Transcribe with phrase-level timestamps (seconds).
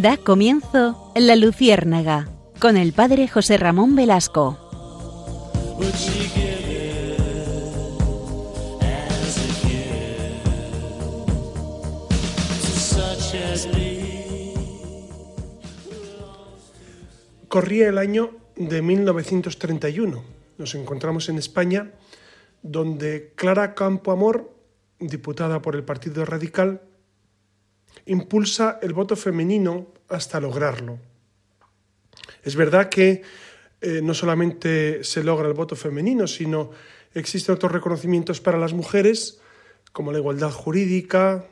[0.00, 2.28] Da comienzo La Luciérnaga
[2.60, 4.56] con el padre José Ramón Velasco.
[17.48, 20.22] Corría el año de 1931.
[20.58, 21.90] Nos encontramos en España,
[22.62, 24.54] donde Clara Campoamor,
[25.00, 26.82] diputada por el Partido Radical,
[28.08, 30.98] impulsa el voto femenino hasta lograrlo.
[32.42, 33.22] Es verdad que
[33.80, 36.70] eh, no solamente se logra el voto femenino, sino
[37.14, 39.40] existen otros reconocimientos para las mujeres,
[39.92, 41.46] como la igualdad jurídica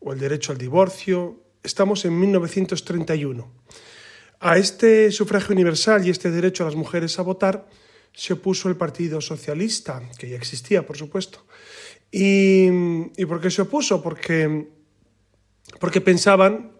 [0.00, 1.42] o el derecho al divorcio.
[1.62, 3.50] Estamos en 1931.
[4.40, 7.68] A este sufragio universal y este derecho a las mujeres a votar
[8.12, 11.46] se opuso el Partido Socialista, que ya existía, por supuesto.
[12.10, 12.66] ¿Y,
[13.16, 14.02] ¿y por qué se opuso?
[14.02, 14.68] Porque
[15.82, 16.70] porque pensaban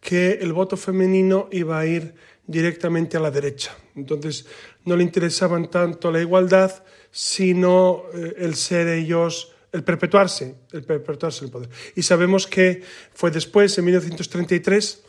[0.00, 3.76] que el voto femenino iba a ir directamente a la derecha.
[3.94, 4.44] Entonces
[4.84, 11.44] no le interesaban tanto la igualdad, sino eh, el ser ellos, el perpetuarse, el perpetuarse
[11.44, 11.68] el poder.
[11.94, 12.82] Y sabemos que
[13.14, 15.04] fue después, en 1933,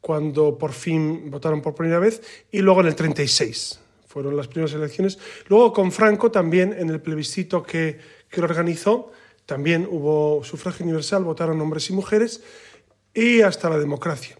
[0.00, 4.72] cuando por fin votaron por primera vez, y luego en el 36 fueron las primeras
[4.72, 5.18] elecciones.
[5.48, 7.98] Luego con Franco también, en el plebiscito que,
[8.30, 9.12] que lo organizó,
[9.44, 12.42] también hubo sufragio universal, votaron hombres y mujeres,
[13.16, 14.36] y hasta la democracia.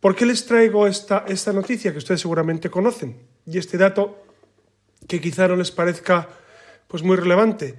[0.00, 3.16] ¿Por qué les traigo esta, esta noticia que ustedes seguramente conocen?
[3.44, 4.22] Y este dato
[5.08, 6.28] que quizá no les parezca
[6.86, 7.74] pues, muy relevante.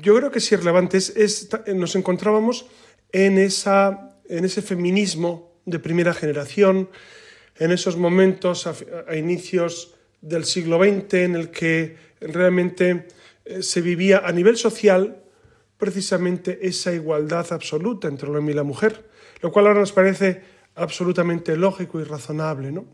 [0.00, 0.96] Yo creo que sí es relevante.
[0.96, 2.66] Es, nos encontrábamos
[3.12, 6.88] en, esa, en ese feminismo de primera generación,
[7.58, 8.74] en esos momentos a,
[9.06, 13.08] a inicios del siglo XX en el que realmente
[13.44, 15.22] eh, se vivía a nivel social
[15.76, 19.11] precisamente esa igualdad absoluta entre el hombre y la mujer
[19.42, 20.40] lo cual ahora nos parece
[20.74, 22.72] absolutamente lógico y razonable.
[22.72, 22.86] ¿no?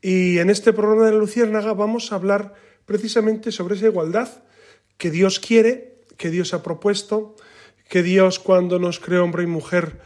[0.00, 2.54] Y en este programa de la Luciérnaga vamos a hablar
[2.86, 4.28] precisamente sobre esa igualdad
[4.96, 7.36] que Dios quiere, que Dios ha propuesto,
[7.88, 10.00] que Dios cuando nos creó hombre y mujer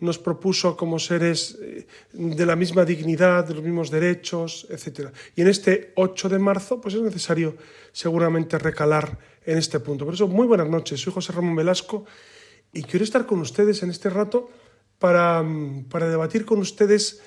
[0.00, 5.10] nos propuso como seres eh, de la misma dignidad, de los mismos derechos, etc.
[5.34, 7.56] Y en este 8 de marzo pues es necesario
[7.92, 10.04] seguramente recalar en este punto.
[10.04, 12.04] Por eso, muy buenas noches, soy José Ramón Velasco
[12.72, 14.50] y quiero estar con ustedes en este rato
[14.98, 15.44] para,
[15.88, 17.20] para debatir con ustedes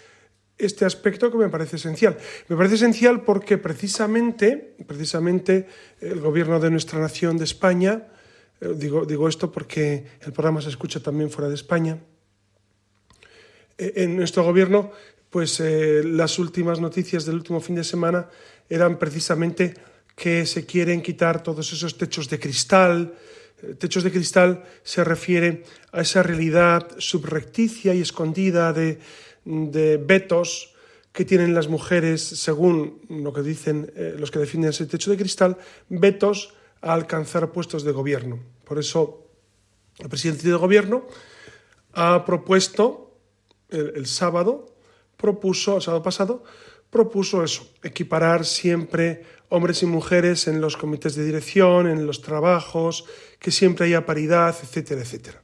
[0.58, 2.18] este aspecto que me parece esencial.
[2.48, 5.68] Me parece esencial porque precisamente, precisamente
[6.00, 8.08] el gobierno de nuestra nación de España,
[8.62, 12.00] eh, digo, digo esto porque el programa se escucha también fuera de España,
[13.78, 14.92] eh, en nuestro gobierno,
[15.30, 18.30] pues eh, las últimas noticias del último fin de semana
[18.70, 19.74] eran precisamente
[20.16, 23.16] que se quieren quitar todos esos techos de cristal,
[23.78, 29.00] Techos de cristal se refiere a esa realidad subrepticia y escondida de,
[29.44, 30.74] vetos
[31.12, 35.18] que tienen las mujeres, según lo que dicen eh, los que defienden ese techo de
[35.18, 35.58] cristal,
[35.90, 38.40] vetos a alcanzar puestos de gobierno.
[38.64, 39.28] Por eso,
[40.00, 41.06] el presidente de gobierno
[41.94, 43.12] ha propuesto
[43.70, 44.76] el, sábado,
[45.18, 46.44] propuso, el sábado pasado,
[46.90, 53.04] propuso eso, equiparar siempre hombres y mujeres en los comités de dirección, en los trabajos,
[53.38, 55.44] que siempre haya paridad, etcétera, etcétera.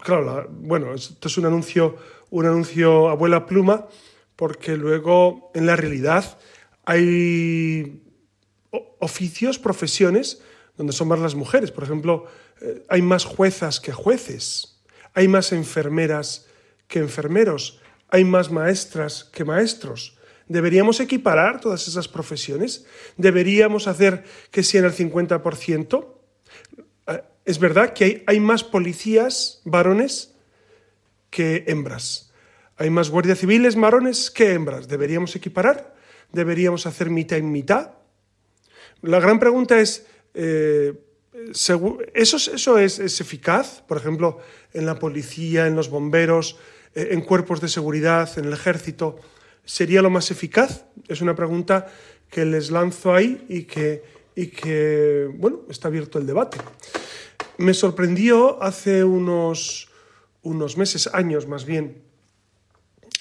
[0.00, 1.96] Claro, bueno, esto es un anuncio,
[2.30, 3.86] un anuncio abuela pluma,
[4.34, 6.38] porque luego en la realidad
[6.86, 8.02] hay
[8.98, 10.40] oficios, profesiones,
[10.78, 11.70] donde son más las mujeres.
[11.70, 12.24] Por ejemplo,
[12.62, 14.80] eh, hay más juezas que jueces,
[15.12, 16.46] hay más enfermeras
[16.88, 20.16] que enfermeros, hay más maestras que maestros.
[20.48, 22.86] ¿Deberíamos equiparar todas esas profesiones?
[23.16, 26.06] ¿Deberíamos hacer que sean el 50%?
[27.06, 30.34] Eh, es verdad que hay, más policías varones
[31.30, 32.32] que hembras.
[32.76, 34.88] Hay más guardias civiles varones que hembras.
[34.88, 35.94] ¿Deberíamos equiparar?
[36.32, 37.92] ¿Deberíamos hacer mitad en mitad?
[39.02, 40.94] La gran pregunta es, eh,
[41.52, 43.82] ¿eso, eso es, eficaz?
[43.82, 44.38] Por ejemplo,
[44.72, 46.58] en la policía, en los bomberos,
[46.94, 49.18] eh, en cuerpos de seguridad, en el ejército
[49.64, 50.84] sería lo más eficaz?
[51.08, 51.86] Es una pregunta
[52.30, 54.02] que les lanzo ahí y que,
[54.34, 56.58] y que bueno, está abierto el debate.
[57.58, 59.88] Me sorprendió hace unos,
[60.42, 62.02] unos meses, años más bien,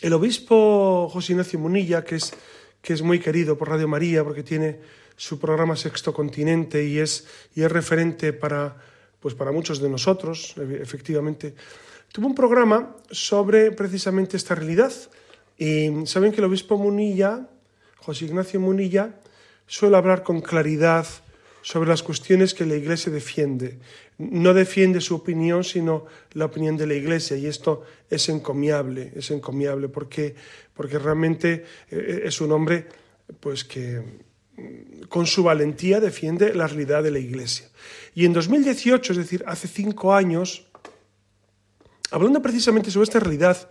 [0.02, 2.34] el obispo José Ignacio Munilla, que es,
[2.82, 4.80] que es muy querido por Radio María porque tiene
[5.16, 8.76] su programa Sexto Continente y es, y es referente para,
[9.20, 11.54] pues para muchos de nosotros, efectivamente,
[12.12, 14.92] tuvo un programa sobre precisamente esta realidad,
[15.62, 17.48] y saben que el obispo Munilla,
[17.98, 19.14] José Ignacio Munilla,
[19.68, 21.06] suele hablar con claridad
[21.62, 23.78] sobre las cuestiones que la Iglesia defiende.
[24.18, 29.30] No defiende su opinión, sino la opinión de la Iglesia, y esto es encomiable, es
[29.30, 30.34] encomiable, porque,
[30.74, 32.88] porque realmente eh, es un hombre
[33.40, 34.02] pues, que
[34.58, 37.70] mm, con su valentía defiende la realidad de la Iglesia.
[38.16, 40.66] Y en 2018, es decir, hace cinco años,
[42.10, 43.70] hablando precisamente sobre esta realidad,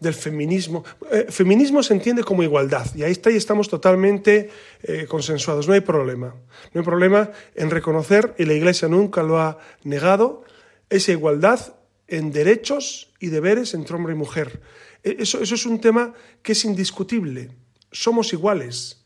[0.00, 0.84] del feminismo.
[1.10, 4.50] Eh, feminismo se entiende como igualdad y ahí está y estamos totalmente
[4.82, 6.34] eh, consensuados, no hay problema.
[6.72, 10.44] No hay problema en reconocer, y la Iglesia nunca lo ha negado,
[10.90, 11.74] esa igualdad
[12.06, 14.60] en derechos y deberes entre hombre y mujer.
[15.02, 17.50] E, eso, eso es un tema que es indiscutible.
[17.90, 19.04] Somos iguales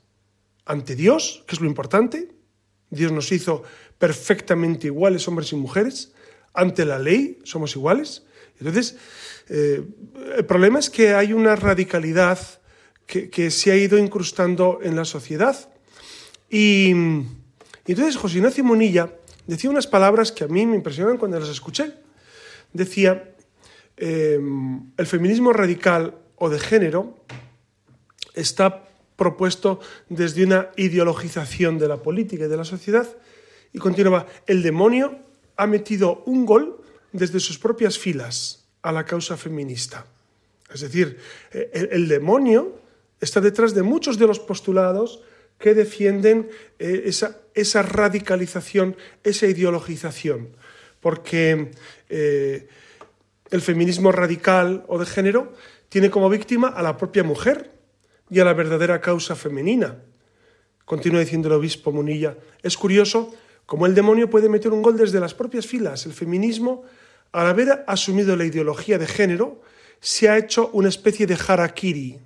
[0.65, 2.33] ante Dios, que es lo importante.
[2.91, 3.62] Dios nos hizo
[3.99, 6.12] perfectamente iguales hombres y mujeres.
[6.53, 8.25] Ante la ley somos iguales.
[8.59, 8.97] Entonces,
[9.49, 9.83] eh,
[10.37, 12.39] el problema es que hay una radicalidad
[13.06, 15.69] que, se ha ido incrustando en la sociedad.
[16.49, 19.12] Y, entonces José Ignacio Monilla
[19.47, 21.93] decía unas palabras que a mí me impresionan cuando las escuché.
[22.73, 23.35] Decía,
[23.97, 27.19] em, el feminismo radical o de género
[28.35, 33.06] está propuesto desde una ideologización de la política y de la sociedad.
[33.75, 35.19] Y continuaba, el demonio
[35.56, 36.81] ha metido un gol
[37.12, 40.06] desde sus propias filas a la causa feminista.
[40.73, 41.19] Es decir,
[41.52, 42.79] eh, el, demonio
[43.20, 45.23] está detrás de muchos de los postulados
[45.58, 50.56] que defienden eh, esa, radicalización, esa ideologización,
[51.00, 51.70] porque
[52.08, 52.69] eh,
[53.50, 55.52] el feminismo radical o de género
[55.88, 57.70] tiene como víctima a la propia mujer
[58.31, 59.99] y a la verdadera causa femenina.
[60.85, 63.32] Continúa diciendo el obispo Munilla, es curioso
[63.67, 66.06] cómo el demonio puede meter un gol desde las propias filas.
[66.06, 66.85] El feminismo
[67.32, 69.62] al haber asumido la ideología de género,
[70.00, 72.19] se ha hecho una especie de harakiri,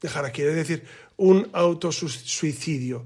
[0.00, 0.84] de harakiri, es decir,
[1.16, 3.04] un autosuicidio.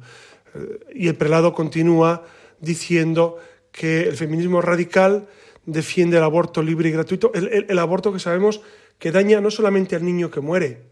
[0.55, 2.25] Eh, y el prelado continúa
[2.61, 3.39] diciendo
[3.73, 5.29] que el feminismo radical
[5.65, 8.63] defiende el aborto libre y gratuito, el, aborto que sabemos
[8.99, 10.83] que daña no solamente al niño que muere,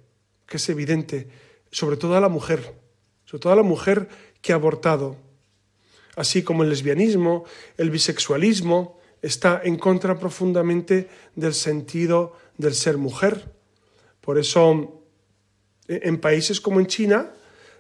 [0.47, 1.29] que es evidente,
[1.71, 2.75] sobre todo a la mujer,
[3.25, 4.09] sobre todo a la mujer
[4.43, 5.17] que ha abortado,
[6.15, 7.45] así como el lesbianismo,
[7.79, 13.51] el bisexualismo, está en contra profundamente del sentido del ser mujer.
[14.21, 15.03] Por eso,
[15.89, 17.33] e, en países como en China,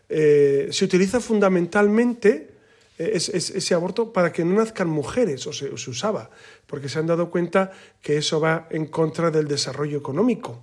[0.08, 2.54] eh, se utiliza fundamentalmente
[2.98, 6.30] eh, ese aborto para que no nazcan mujeres, o se, usaba,
[6.66, 10.62] porque se han dado cuenta que eso va en contra del desarrollo económico.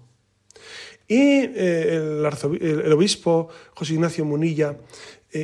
[1.07, 4.77] Y eh, el, obispo José Ignacio Munilla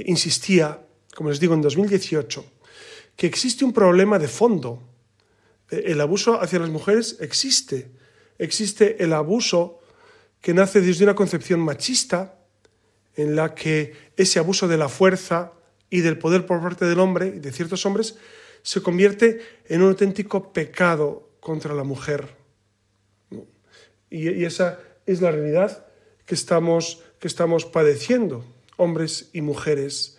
[0.05, 0.79] insistía,
[1.15, 2.45] como les digo, en 2018,
[3.15, 4.88] que existe un problema de fondo
[5.71, 7.91] el abuso hacia las mujeres existe.
[8.37, 9.79] Existe el abuso
[10.41, 12.35] que nace desde una concepción machista,
[13.15, 15.51] en la que ese abuso de la fuerza
[15.89, 18.17] y del poder por parte del hombre y de ciertos hombres
[18.61, 22.29] se convierte en un auténtico pecado contra la mujer.
[24.09, 25.85] Y, esa es la realidad
[26.25, 28.45] que estamos, que estamos padeciendo,
[28.77, 30.17] hombres y mujeres.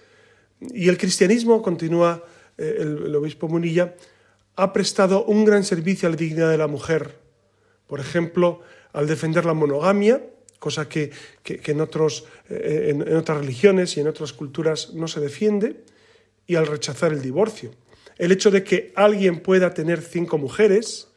[0.60, 2.24] Y el cristianismo, continúa
[2.58, 3.94] eh, el obispo Munilla,
[4.60, 7.16] ha prestado un gran servicio a la dignidad de la mujer.
[7.86, 8.60] Por ejemplo,
[8.92, 10.22] al defender la monogamia,
[10.58, 11.10] cosa que,
[11.44, 15.82] en, otros, eh, en, otras religiones y en otras culturas no se defiende,
[16.46, 17.70] y al rechazar el divorcio.
[18.18, 21.08] El hecho de que alguien pueda tener cinco mujeres,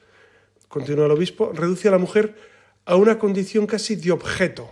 [0.70, 2.36] continúa el obispo, reduce a la mujer
[2.86, 4.70] a una condición casi de objeto,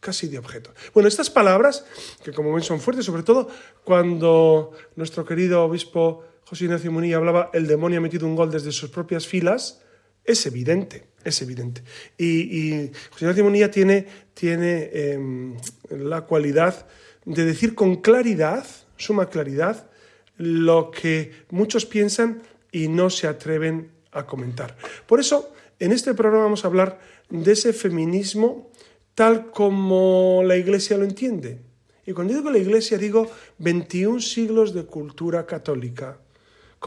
[0.00, 0.72] casi de objeto.
[0.94, 1.84] Bueno, estas palabras,
[2.24, 3.48] que como ven son fuertes, sobre todo
[3.84, 8.70] cuando nuestro querido obispo José Ignacio Munilla hablaba, el demonio ha metido un gol desde
[8.70, 9.82] sus propias filas,
[10.24, 11.82] es evidente, es evidente.
[12.16, 15.56] Y, José Ignacio Munilla tiene, tiene em,
[15.90, 16.86] la cualidad
[17.24, 18.64] de decir con claridad,
[18.96, 19.90] suma claridad,
[20.36, 24.76] lo que muchos piensan y no se atreven a comentar.
[25.06, 28.70] Por eso, en este programa vamos a hablar de ese feminismo
[29.16, 31.58] tal como la Iglesia lo entiende.
[32.06, 36.18] Y cuando digo la Iglesia digo 21 siglos de cultura católica.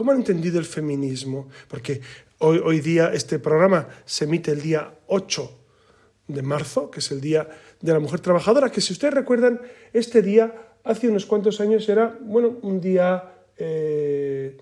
[0.00, 1.50] ¿Cómo han entendido el feminismo?
[1.68, 2.00] Porque
[2.38, 5.58] hoy, hoy día este programa se emite el día 8
[6.26, 7.46] de marzo, que es el Día
[7.82, 9.60] de la Mujer Trabajadora, que si ustedes recuerdan,
[9.92, 10.54] este día
[10.84, 14.56] hace unos cuantos años era, bueno, un día eh,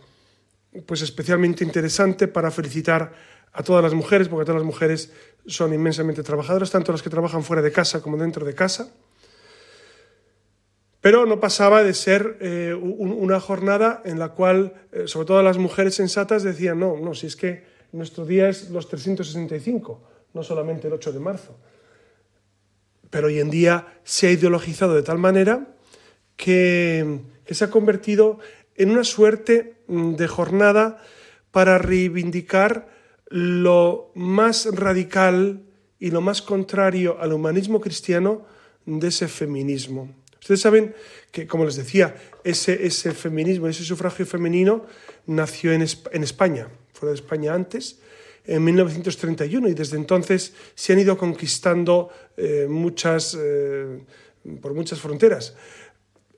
[0.84, 3.12] pues especialmente interesante para felicitar
[3.52, 5.12] a todas las mujeres, porque todas las mujeres
[5.46, 8.92] son inmensamente trabajadoras, tanto las que trabajan fuera de casa como dentro de casa.
[11.00, 15.58] Pero no pasaba de ser eh, una jornada en la cual, eh, sobre todo las
[15.58, 20.02] mujeres sensatas, decían, no, no, si es que nuestro día es los 365,
[20.34, 21.56] no solamente el 8 de marzo.
[23.10, 25.68] Pero hoy en día se ha ideologizado de tal manera
[26.36, 28.38] que, se ha convertido
[28.74, 31.02] en una suerte mm, de jornada
[31.50, 32.88] para reivindicar
[33.28, 35.62] lo más radical
[35.98, 38.46] y lo más contrario al humanismo cristiano
[38.86, 40.14] de ese feminismo.
[40.48, 40.94] Ustedes saben
[41.30, 44.86] que, como les decía, ese, ese feminismo, ese sufragio femenino
[45.26, 47.98] nació en, en España, fuera de España antes,
[48.46, 54.00] en 1931 y desde entonces se han ido conquistando eh, muchas, eh,
[54.62, 55.54] por muchas fronteras.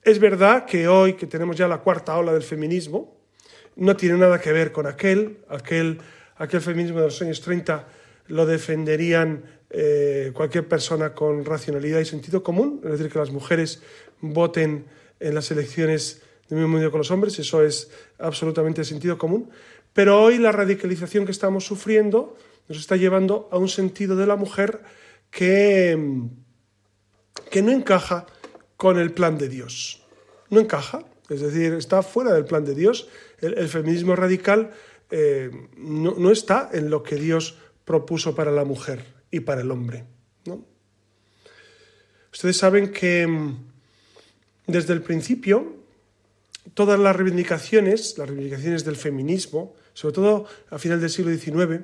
[0.02, 3.16] Es verdad que hoy que tenemos ya la cuarta ola del feminismo,
[3.76, 6.00] no tiene nada que ver con aquel, aquel,
[6.34, 7.86] aquel feminismo de los años 30
[8.26, 13.82] lo defenderían eh, cualquier persona con racionalidad y sentido común, es decir, que las mujeres
[14.20, 14.86] voten
[15.20, 19.48] en las elecciones del mismo medio con los hombres, eso es absolutamente sentido común.
[19.92, 22.36] Pero hoy la radicalización que estamos sufriendo
[22.68, 24.80] nos está llevando a un sentido de la mujer
[25.30, 25.96] que,
[27.50, 28.26] que no encaja
[28.76, 30.04] con el plan de Dios.
[30.48, 33.08] No encaja, es decir, está fuera del plan de Dios.
[33.38, 34.72] El, feminismo radical
[35.10, 40.04] eh, no, está en lo que Dios propuso para la mujer y para el hombre.
[40.44, 40.64] ¿no?
[42.32, 43.56] Ustedes saben que mm,
[44.66, 45.76] desde el principio
[46.74, 51.82] todas las reivindicaciones, las reivindicaciones del feminismo, sobre todo a final del siglo XIX,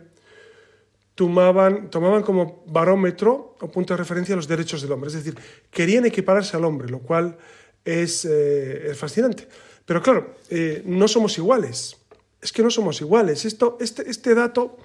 [1.15, 5.09] tomaban, tomaban como barómetro o punto de referencia los derechos del hombre.
[5.09, 5.35] Es decir,
[5.71, 7.37] querían equipararse al hombre, lo cual
[7.85, 9.49] es, eh, fascinante.
[9.85, 11.97] Pero claro, eh, no somos iguales.
[12.41, 13.45] Es que no somos iguales.
[13.45, 14.77] Esto, este, este dato,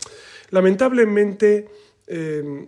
[0.52, 1.70] lamentablemente,
[2.14, 2.68] eh,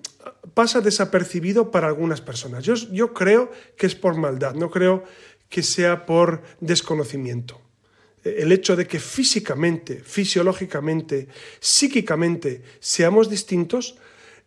[0.53, 2.63] pasa desapercibido para algunas personas.
[2.63, 5.03] Yo, creo que es por maldad, no creo
[5.49, 7.59] que sea por desconocimiento.
[8.23, 11.27] El hecho de que físicamente, fisiológicamente,
[11.59, 13.97] psíquicamente seamos distintos,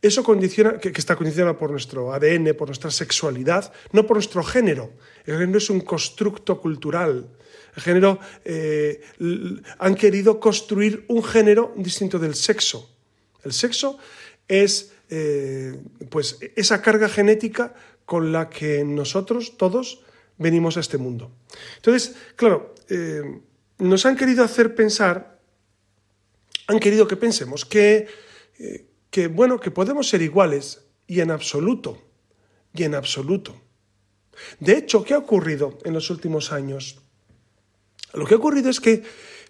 [0.00, 4.95] eso condiciona, que, está condicionado por nuestro ADN, por nuestra sexualidad, no por nuestro género.
[5.26, 7.29] El género es un constructo cultural.
[7.76, 9.03] El género, eh,
[9.76, 12.97] han querido construir un género distinto del sexo.
[13.45, 13.99] El sexo
[14.49, 17.75] es eh, pues, esa carga genética
[18.05, 20.03] con la que nosotros todos
[20.38, 21.31] venimos a este mundo.
[21.76, 23.41] Entonces, claro, eh,
[23.79, 25.41] nos han querido hacer pensar,
[26.67, 28.09] han querido que pensemos que,
[28.59, 32.03] eh, que, bueno, que podemos ser iguales y en absoluto,
[32.75, 33.61] y en absoluto.
[34.61, 37.00] De hecho, ¿qué ha ocurrido en los últimos años?
[38.12, 39.03] Lo que ha ocurrido es que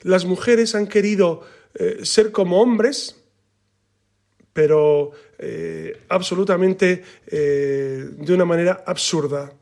[0.03, 1.43] las mujeres han querido
[2.03, 3.15] ser como hombres,
[4.56, 5.10] pero
[6.08, 9.52] absolutamente de una manera absurda,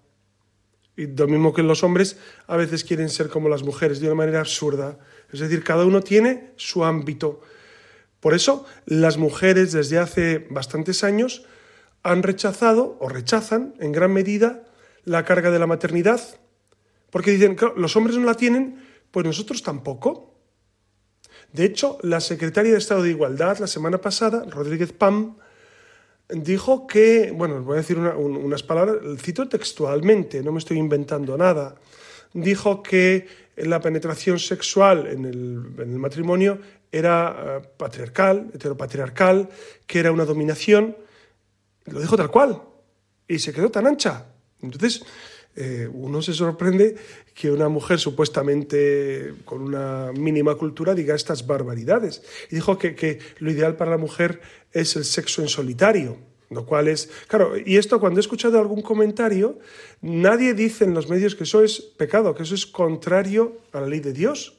[0.96, 4.14] y lo mismo que los hombres a veces quieren ser como las mujeres de una
[4.14, 4.96] manera absurda.
[5.32, 7.40] Es decir, cada uno tiene su ámbito.
[8.20, 11.44] Por eso las mujeres desde hace bastantes años
[12.04, 14.62] han rechazado o rechazan en gran medida
[15.04, 16.20] la carga de la maternidad.
[17.10, 20.33] Porque dicen, los hombres no la tienen, pues nosotros tampoco.
[21.54, 25.36] De hecho, la secretaria de Estado de Igualdad la semana pasada, Rodríguez Pam,
[26.28, 31.76] dijo que, bueno, voy a decir unas palabras, cito textualmente, no me estoy inventando nada,
[32.32, 36.58] dijo que la penetración sexual en el, matrimonio
[36.90, 39.48] era eh, patriarcal, heteropatriarcal,
[39.86, 40.96] que era una dominación,
[41.84, 42.62] lo dijo tal cual,
[43.28, 44.26] y se quedó tan ancha.
[44.60, 45.04] Entonces,
[45.56, 46.96] eh, uno se sorprende
[47.34, 52.22] que una mujer supuestamente con una mínima cultura diga estas barbaridades.
[52.50, 54.40] Y dijo que, que lo ideal para la mujer
[54.72, 56.16] es el sexo en solitario.
[56.50, 59.58] Lo cual es, claro, y esto cuando he escuchado algún comentario,
[60.02, 63.86] nadie dice en los medios que eso es pecado, que eso es contrario a la
[63.86, 64.58] ley de Dios.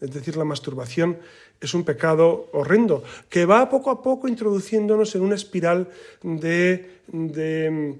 [0.00, 1.18] Es decir, la masturbación
[1.60, 5.88] es un pecado horrendo, que va poco a poco introduciéndonos en una espiral
[6.22, 7.96] de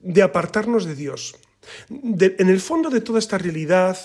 [0.00, 1.36] de apartarnos de Dios.
[1.88, 3.96] en el fondo de toda esta realidad,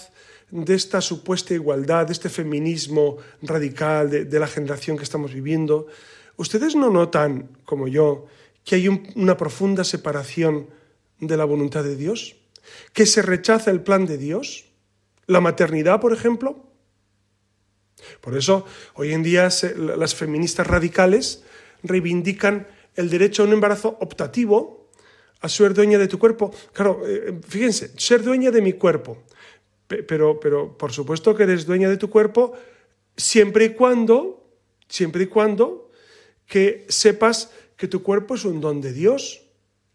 [0.52, 5.88] de esta supuesta igualdad, de este feminismo radical de, la generación que estamos viviendo,
[6.38, 8.28] ¿ustedes no notan, como yo,
[8.64, 10.70] que hay una profunda separación
[11.20, 12.36] de la voluntad de Dios?
[12.94, 14.66] ¿Que se rechaza el plan de Dios?
[15.28, 16.66] ¿La maternidad, por ejemplo?
[18.22, 21.44] Por eso, hoy en día las feministas radicales
[21.84, 24.85] reivindican el derecho a un embarazo optativo,
[25.46, 26.52] a ser dueña de tu cuerpo.
[26.74, 29.24] Claro, eh, fíjense, ser dueña de mi cuerpo.
[29.88, 32.54] Pero, pero por supuesto que eres dueña de tu cuerpo
[33.16, 34.50] siempre y cuando,
[34.90, 35.92] siempre y cuando
[36.48, 39.44] que sepas que tu cuerpo es un don de Dios,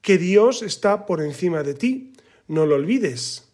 [0.00, 2.12] que Dios está por encima de ti.
[2.46, 3.48] No lo olvides.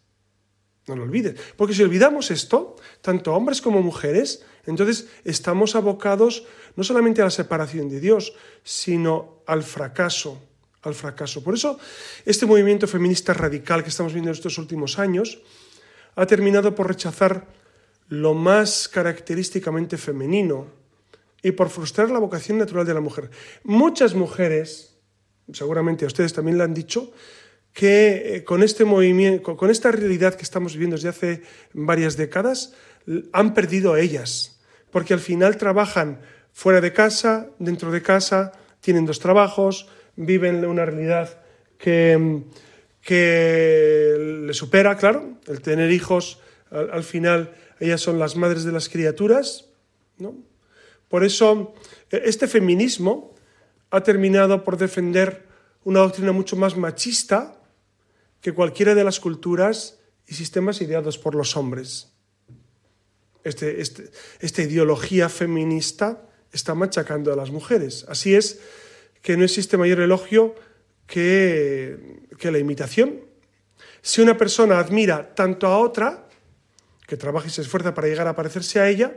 [0.87, 1.41] No lo olvides.
[1.57, 6.45] Porque si olvidamos esto, tanto hombres como mujeres, entonces estamos abocados
[6.77, 10.41] no solamente a la separación de Dios, sino al fracaso,
[10.87, 11.43] al fracaso.
[11.43, 11.79] Por eso,
[12.25, 15.39] este movimiento feminista radical que estamos viendo en estos últimos años
[16.15, 17.47] ha terminado por rechazar
[18.09, 20.69] lo más característicamente femenino
[21.43, 23.31] y por frustrar la vocación natural de la mujer.
[23.65, 24.97] Muchas mujeres,
[25.53, 27.13] seguramente a ustedes también le han dicho,
[27.73, 31.43] que eh, con este movimiento, con esta realidad que estamos viviendo desde hace
[31.75, 32.73] varias décadas,
[33.33, 36.21] han perdido a ellas, porque al final trabajan
[36.53, 41.41] fuera de casa, dentro de casa, tienen dos trabajos, viven una realidad
[41.79, 42.43] que,
[43.03, 48.89] que le supera, claro, el tener hijos, al, final ellas son las madres de las
[48.89, 49.67] criaturas,
[50.19, 50.35] ¿no?
[51.09, 51.75] Por eso
[52.11, 53.35] e, este feminismo
[53.91, 55.47] ha terminado por defender
[55.85, 57.61] una doctrina mucho más machista
[58.41, 62.13] que cualquiera de las culturas y sistemas ideados por los hombres.
[63.45, 68.05] Este, este, esta ideología feminista está machacando a las mujeres.
[68.09, 68.61] Así es
[69.27, 70.55] que no existe mayor elogio
[71.05, 73.23] que, que la imitación.
[74.01, 76.29] Si una persona admira tanto a otra,
[77.09, 79.17] que trabaja y se esfuerza para llegar a parecerse a ella,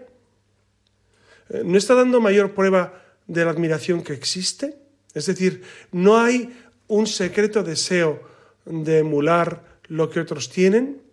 [1.49, 4.79] eh, ¿no está dando mayor prueba de la admiración que existe?
[5.13, 5.61] Es decir,
[5.91, 8.19] no hay un secreto deseo
[8.65, 11.03] de emular lo que otros tienen.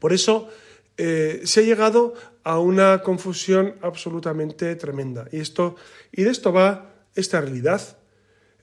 [0.00, 0.50] Por eso
[0.98, 2.12] eh, se ha llegado
[2.44, 5.28] a una confusión absolutamente tremenda.
[5.32, 5.76] Y, esto,
[6.12, 7.98] y de esto va esta realidad.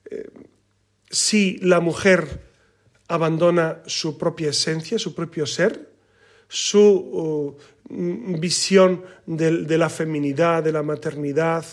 [0.10, 0.30] Eh,
[1.10, 2.42] si la mujer
[3.08, 5.92] abandona su propia esencia, su propio ser,
[6.48, 7.58] su uh,
[8.40, 11.66] visión de, la feminidad, de la maternidad,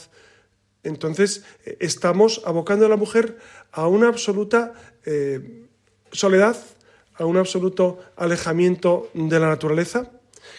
[0.83, 3.39] entonces eh, estamos abocando a la mujer
[3.73, 4.75] a una absoluta
[6.13, 6.57] soledad,
[7.15, 10.11] a un absoluto alejamiento de la naturaleza,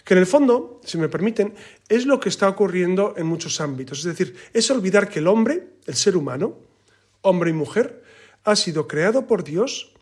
[0.04, 1.54] que en el fondo, si me permiten,
[1.88, 4.00] es lo que está ocurriendo en muchos ámbitos.
[4.00, 6.58] Es decir, es olvidar que el hombre, el ser humano,
[7.20, 8.02] hombre y mujer,
[8.44, 9.92] ha sido creado por Dios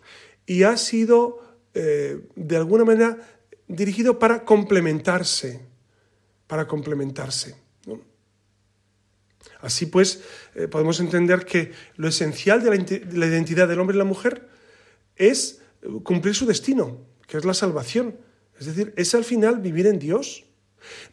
[0.47, 1.43] y ha sido,
[1.75, 3.19] eh, de alguna manera,
[3.69, 5.61] dirigido para complementarse,
[6.47, 7.57] para complementarse.
[9.61, 10.23] Así pues,
[10.55, 12.71] eh, podemos entender que lo esencial de
[13.13, 14.49] la identidad del hombre y la mujer
[15.17, 15.61] es
[16.03, 18.17] cumplir su destino, que es la salvación.
[18.61, 20.45] Es decir, es al final vivir en Dios.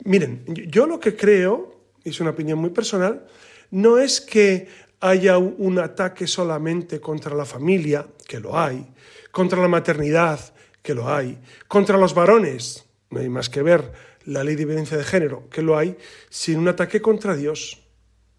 [0.04, 3.26] Miren, yo lo que creo, es una opinión muy personal,
[3.72, 4.68] no es que
[5.00, 8.86] haya un ataque solamente contra la familia, que lo hay,
[9.32, 10.40] contra la maternidad,
[10.82, 13.92] que lo hay, contra los varones, no hay más que ver
[14.26, 15.96] la ley de violencia de género, que lo hay,
[16.30, 17.82] sino un ataque contra Dios.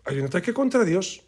[0.04, 1.22] Hay un ataque contra Dios.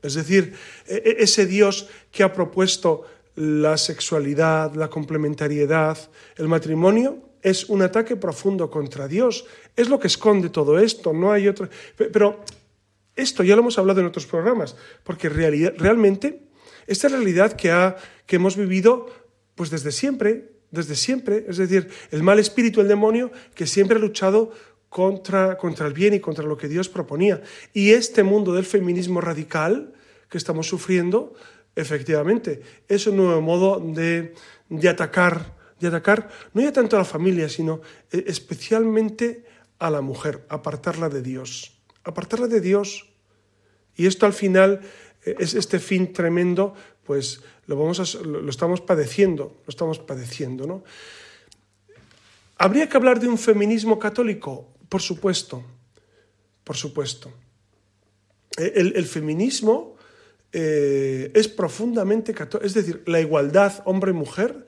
[0.00, 0.54] Es decir,
[0.86, 3.04] e, e, ese Dios que ha propuesto
[3.36, 5.98] la sexualidad, la complementariedad,
[6.36, 9.44] el matrimonio, es un ataque profundo contra Dios.
[9.76, 11.68] Es lo que esconde todo esto, no hay otro.
[11.96, 12.40] Pero
[13.14, 16.42] esto ya lo hemos hablado en otros programas, porque realmente
[16.86, 17.96] esta realidad que, ha,
[18.26, 19.06] que hemos vivido
[19.54, 24.00] pues desde siempre, desde siempre, es decir, el mal espíritu, el demonio, que siempre ha
[24.00, 24.52] luchado
[24.88, 27.42] contra, contra el bien y contra lo que Dios proponía.
[27.72, 29.94] Y este mundo del feminismo radical
[30.28, 31.34] que estamos sufriendo,
[31.76, 34.32] Efectivamente, es un nuevo modo de,
[34.88, 39.44] atacar, de atacar no ya tanto a la familia, sino eh, especialmente
[39.78, 43.12] a la mujer, apartarla de Dios, apartarla de Dios.
[43.94, 44.80] Y esto al final
[45.22, 50.82] eh, es este fin tremendo, pues lo, vamos lo estamos padeciendo, lo estamos padeciendo, ¿no?
[52.56, 54.72] ¿Habría que hablar de un feminismo católico?
[54.88, 55.62] Por supuesto,
[56.64, 57.30] por supuesto.
[58.56, 59.95] el feminismo
[60.58, 62.66] eh, es profundamente católico.
[62.66, 64.66] Es decir, la igualdad hombre-mujer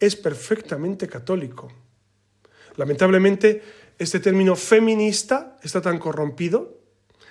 [0.00, 1.72] es perfectamente católico.
[2.74, 3.62] Lamentablemente,
[4.00, 6.80] este término feminista está tan corrompido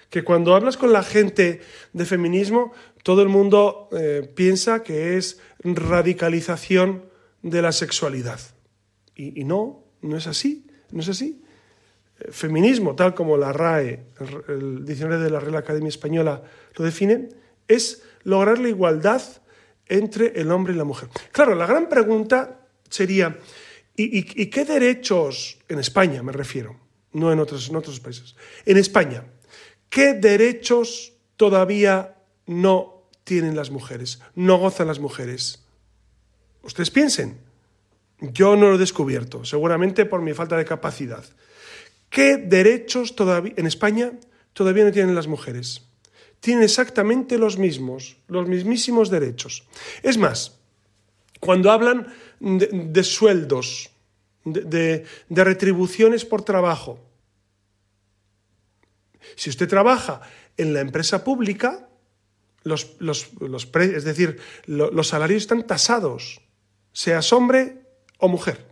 [0.09, 1.59] que cuando hablas con la gente
[1.91, 2.71] de feminismo,
[3.03, 7.09] todo el mundo eh, piensa que es radicalización
[7.41, 8.39] de la sexualidad.
[9.15, 11.43] Y, no, no es así, no es así.
[12.19, 16.41] Eh, feminismo, tal como la RAE, el, el diccionario de la Real Academia Española,
[16.77, 17.27] lo define,
[17.67, 19.21] es lograr la igualdad
[19.87, 21.09] entre el hombre y la mujer.
[21.31, 23.37] Claro, la gran pregunta sería,
[23.95, 26.79] ¿y, qué derechos, en España me refiero,
[27.13, 29.25] no en otros, en otros países, en España,
[29.89, 35.63] qué derechos todavía no tienen las mujeres, no gozan las mujeres?
[36.63, 37.39] Ustedes piensen,
[38.19, 41.23] yo no lo he descubierto, seguramente por mi falta de capacidad.
[42.09, 44.13] ¿Qué derechos todavía en España
[44.53, 45.86] todavía no tienen las mujeres?
[46.39, 49.63] Tienen exactamente los mismos, los mismísimos derechos.
[50.03, 50.57] Es más,
[51.39, 52.07] cuando hablan
[52.39, 53.89] de, sueldos,
[54.43, 56.99] de, retribuciones por trabajo,
[59.35, 60.21] si usted trabaja
[60.55, 61.89] en la empresa pública,
[62.63, 66.41] los, es decir, los salarios están tasados,
[66.91, 67.81] seas hombre
[68.17, 68.65] o mujer.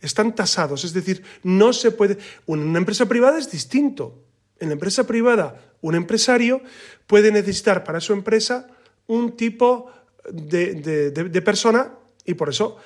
[0.00, 2.16] están tasados, es decir, no se puede...
[2.46, 4.29] Una empresa privada es distinto.
[4.60, 6.60] En la empresa privada, un empresario
[7.06, 8.68] puede necesitar para su empresa
[9.06, 9.90] un tipo
[10.30, 11.94] de, persona
[12.24, 12.76] y por eso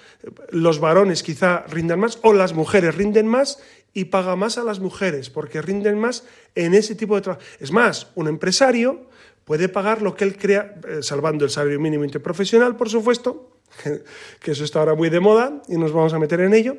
[0.51, 3.59] los varones quizá rindan más o las mujeres rinden más
[3.93, 7.45] y paga más a las mujeres porque rinden más en ese tipo de trabajo.
[7.61, 9.07] Es más, un empresario
[9.45, 13.59] puede pagar lo que él crea, eh, salvando el salario mínimo interprofesional, por supuesto,
[14.41, 16.79] que eso está ahora muy de moda y nos vamos a meter en ello,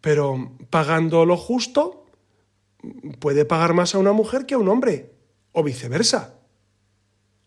[0.00, 2.05] pero pagando lo justo
[3.18, 5.12] puede pagar más a una mujer que a un hombre,
[5.52, 6.34] o viceversa,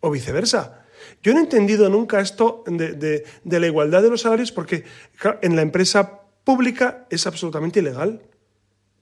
[0.00, 0.80] o viceversa.
[1.22, 4.84] Yo no he entendido nunca esto de, la igualdad de los salarios porque
[5.42, 8.22] en la empresa pública es absolutamente ilegal.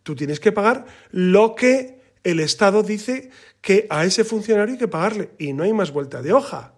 [0.02, 4.88] Tú tienes que pagar lo que el Estado dice que a ese funcionario hay que
[4.88, 6.74] pagarle y no hay más vuelta de hoja.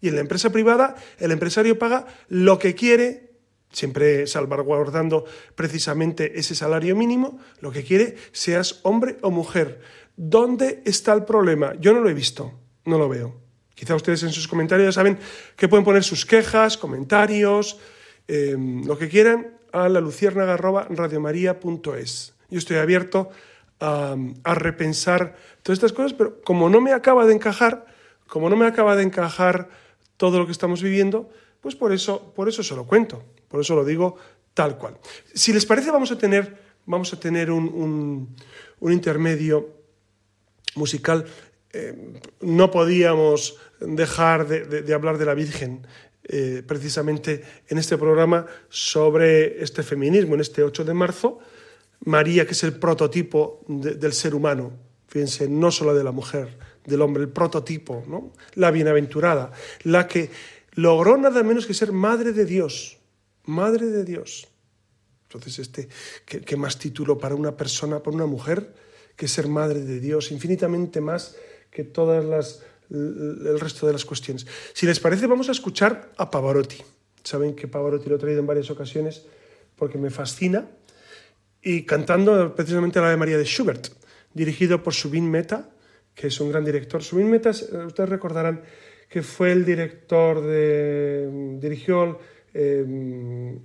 [0.00, 3.27] Y en la empresa privada el empresario paga lo que quiere,
[3.72, 9.80] siempre salvaguardando precisamente ese salario mínimo, lo que quiere, seas hombre o mujer.
[10.16, 11.74] ¿Dónde está el problema?
[11.78, 13.36] Yo no lo he visto, no lo veo.
[13.74, 15.18] Quizá ustedes en sus comentarios saben
[15.54, 17.78] que pueden poner sus quejas, comentarios,
[18.26, 22.34] em, lo que quieran a la luciérnaga.radiomaría.es.
[22.50, 23.30] Yo estoy abierto
[23.78, 27.86] a, a repensar todas estas cosas, pero como no me acaba de encajar,
[28.26, 29.68] como no me acaba de encajar
[30.16, 33.74] todo lo que estamos viviendo, pues por eso, por eso se lo cuento, por eso
[33.74, 34.16] lo digo
[34.54, 34.98] tal cual.
[35.34, 36.56] Si les parece, vamos a tener,
[36.86, 38.34] vamos a tener un,
[38.80, 39.68] intermedio
[40.74, 41.24] musical.
[41.72, 45.86] Eh, no podíamos dejar de, hablar de la Virgen
[46.24, 51.38] eh, precisamente en este programa sobre este feminismo, en este 8 de marzo.
[52.04, 54.72] María, que es el prototipo del ser humano,
[55.08, 58.32] fíjense, no solo de la mujer, del hombre, el prototipo, ¿no?
[58.54, 60.30] la bienaventurada, la que
[60.74, 62.97] logró nada menos que ser madre de Dios,
[63.48, 64.46] madre de Dios.
[65.24, 65.88] Entonces, este,
[66.24, 68.74] ¿qué, más título para una persona, para una mujer,
[69.16, 71.36] que ser madre de Dios, infinitamente más
[71.70, 74.46] que todas las el resto de las cuestiones.
[74.72, 76.78] Si les parece, vamos a escuchar a Pavarotti.
[77.22, 79.26] Saben que Pavarotti lo he traído en varias ocasiones
[79.76, 80.66] porque me fascina.
[81.60, 83.88] Y cantando precisamente la de María de Schubert,
[84.32, 85.68] dirigido por Subin Meta,
[86.14, 87.02] que es un gran director.
[87.02, 88.62] Subin Metas, eh, ustedes recordarán
[89.08, 91.58] que fue el director de.
[91.60, 92.18] dirigió
[92.58, 93.58] em,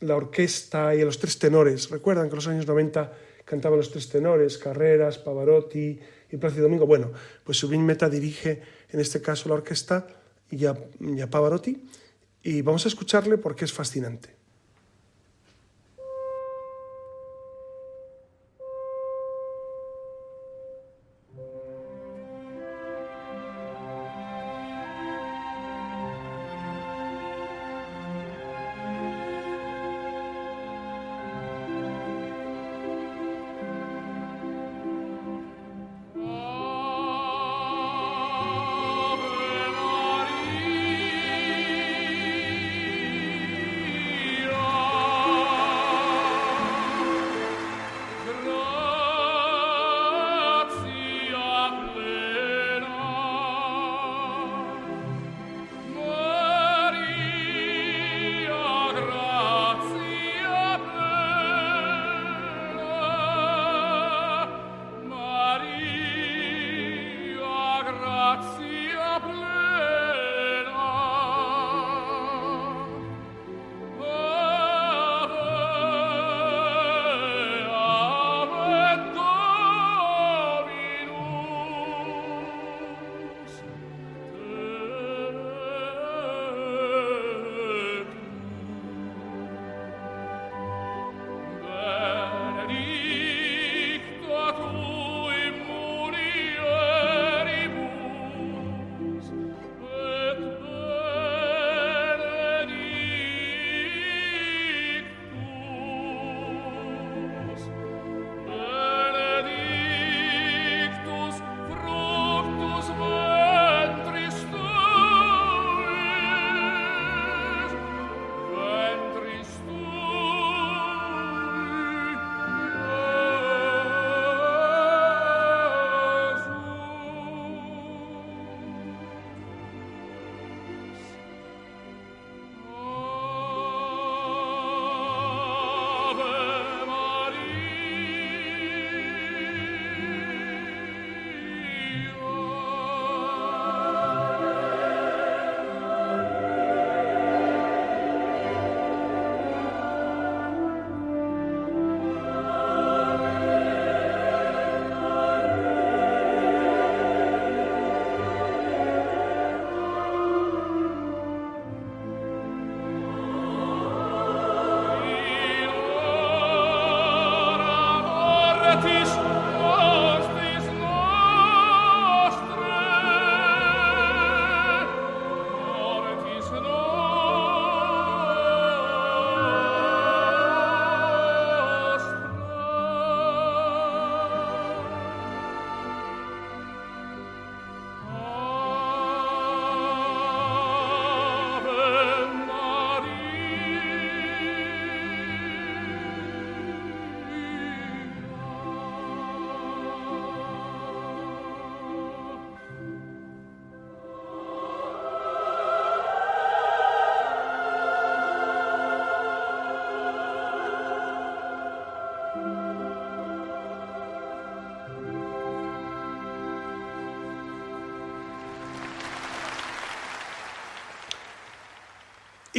[0.00, 1.90] la orquesta y a los tres tenores.
[1.90, 3.12] Recuerdan que en los años 90
[3.44, 6.86] cantaban los tres tenores, Carreras, Pavarotti y Plácido Domingo.
[6.86, 7.12] Bueno,
[7.44, 10.06] pues Subin Meta dirige en este caso la orquesta
[10.50, 11.84] y a Pavarotti
[12.42, 14.39] y vamos a escucharle porque es fascinante.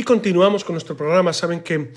[0.01, 1.31] Y continuamos con nuestro programa.
[1.31, 1.91] Saben que,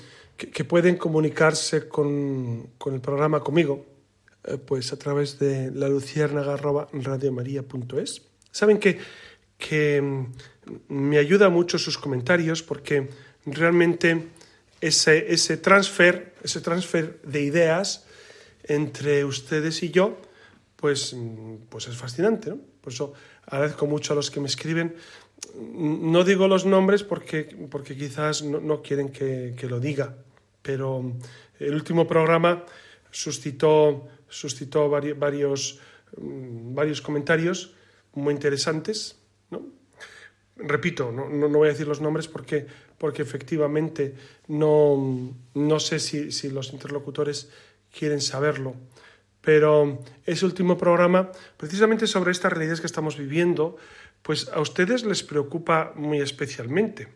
[0.65, 3.83] pueden comunicarse con, el programa conmigo,
[4.43, 8.21] eh, pues a través de la luciérnaga.radiomaría.es.
[8.51, 8.99] Saben que,
[9.57, 10.25] que mm,
[10.89, 13.09] me ayuda mucho sus comentarios porque
[13.47, 14.27] realmente
[14.81, 18.05] ese, ese transfer, ese transfer de ideas
[18.65, 20.21] entre ustedes y yo,
[20.75, 22.51] pues, mm, pues es fascinante.
[22.51, 22.59] ¿no?
[22.81, 23.13] Por eso
[23.47, 24.95] agradezco mucho a los que me escriben
[25.55, 30.15] no digo los nombres porque, porque quizás no, quieren que, lo diga,
[30.61, 31.13] pero
[31.59, 32.65] el último programa
[33.11, 35.79] suscitó, suscitó varios,
[36.17, 37.73] mm, varios comentarios
[38.13, 39.17] muy interesantes.
[40.57, 42.65] Repito, no, no, voy a decir los nombres porque,
[42.97, 44.15] porque efectivamente
[44.47, 47.49] no, no sé si, si los interlocutores
[47.97, 48.75] quieren saberlo.
[49.41, 53.77] Pero ese último programa, precisamente sobre estas realidades que estamos viviendo,
[54.25, 57.07] pues a ustedes les preocupa muy especialmente.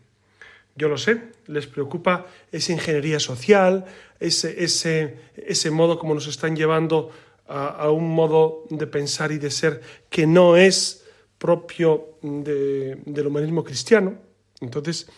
[0.76, 3.84] Yo lo sé, les preocupa esa ingeniería social,
[4.20, 7.10] ese, ese, ese modo como nos están llevando
[7.48, 11.04] a, un modo de pensar y de ser que no es
[11.36, 14.14] propio del humanismo cristiano.
[14.60, 15.08] Entonces,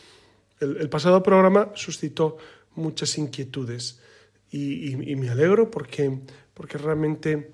[0.61, 2.39] el, pasado programa suscitó
[2.75, 4.01] muchas inquietudes
[4.51, 6.21] y, me alegro porque,
[6.55, 7.51] porque realmente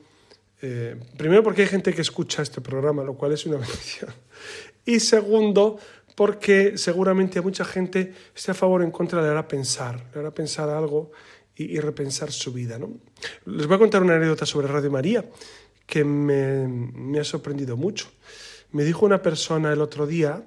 [0.62, 4.12] eh, primero porque hay gente que escucha este programa, lo cual es una bendición.
[4.84, 5.78] Y segundo,
[6.14, 10.30] porque seguramente mucha gente esté a favor o en contra le hará pensar, le hará
[10.32, 11.12] pensar algo
[11.54, 12.78] y, repensar su vida.
[12.78, 12.98] ¿no?
[13.46, 15.24] Les voy a contar una anécdota sobre Radio María
[15.86, 18.08] que me, ha sorprendido mucho.
[18.72, 20.44] Me dijo una persona el otro día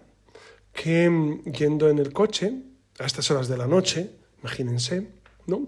[0.73, 2.53] que yendo en el coche,
[2.99, 5.07] a estas horas de la noche, imagínense,
[5.47, 5.67] ¿no?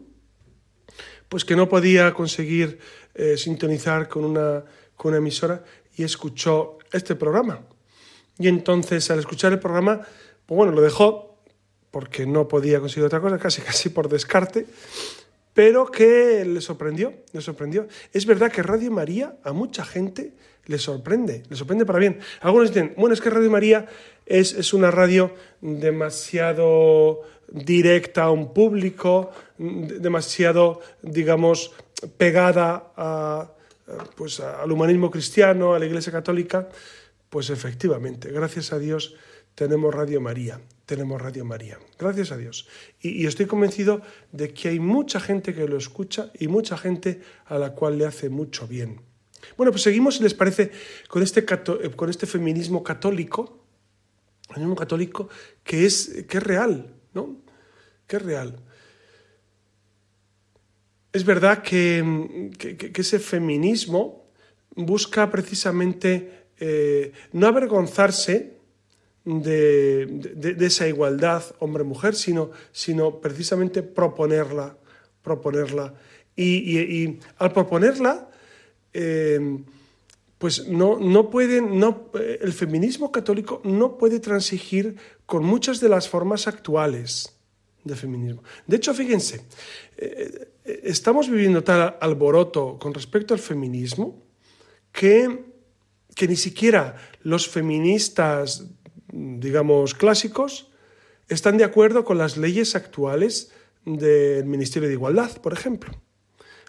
[1.30, 2.80] Pues que no podía conseguir
[3.16, 4.66] eh, sintonizar con una
[5.18, 5.64] emisora
[5.96, 7.66] y escuchó este programa.
[8.40, 10.02] Y entonces al escuchar el programa,
[10.46, 11.38] pues bueno, lo dejó
[11.92, 14.66] porque no podía conseguir otra cosa, casi casi por descarte,
[15.54, 17.88] pero que le sorprendió, le sorprendió.
[18.12, 20.34] Es verdad que Radio María a mucha gente
[20.66, 22.20] le sorprende, le sorprende para bien.
[22.42, 23.86] Algunos dicen, bueno, es que Radio María
[24.26, 31.74] es, es una radio demasiado directa a un público, demasiado, digamos,
[32.18, 33.52] pegada a,
[34.16, 36.70] pues, al humanismo cristiano, a la Iglesia Católica,
[37.34, 39.16] pues efectivamente, gracias a Dios
[39.56, 42.68] tenemos Radio María, tenemos Radio María, gracias a Dios.
[43.02, 47.58] Y, estoy convencido de que hay mucha gente que lo escucha y mucha gente a
[47.58, 49.02] la cual le hace mucho bien.
[49.58, 50.70] Bueno, pues seguimos, si les parece,
[51.08, 53.66] con este, con este feminismo católico,
[54.50, 55.28] feminismo católico
[55.64, 57.38] que es, que es real, ¿no?
[58.06, 58.60] Que es real.
[61.12, 62.52] Es verdad que,
[62.94, 64.30] ese feminismo
[64.76, 68.58] busca precisamente eh, no avergonzarse
[69.26, 74.78] de, esa igualdad hombre-mujer, sino, sino, precisamente proponerla,
[75.22, 75.94] proponerla.
[76.36, 78.30] Y, al proponerla,
[78.94, 79.60] eh,
[80.38, 86.10] pues no, no pueden, no, el feminismo católico no puede transigir con muchas de las
[86.10, 87.34] formas actuales
[87.84, 88.44] de feminismo.
[88.68, 89.46] De hecho, fíjense,
[89.98, 90.50] eh,
[90.84, 94.22] estamos viviendo tal alboroto con respecto al feminismo
[94.92, 95.53] que,
[96.16, 98.66] que ni siquiera los feministas,
[99.12, 100.70] digamos, clásicos,
[101.28, 103.52] están de acuerdo con las leyes actuales
[103.86, 105.94] del Ministerio de Igualdad, por ejemplo.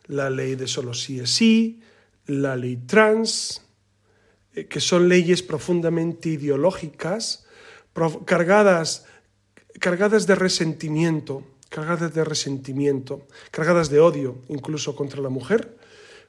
[0.06, 1.80] La ley de solo sí es sí,
[2.26, 3.62] la ley trans,
[4.54, 7.46] eh, que son leyes profundamente ideológicas,
[8.26, 9.06] cargadas,
[9.80, 15.76] cargadas de resentimiento cargadas de resentimiento, cargadas de odio incluso contra la mujer,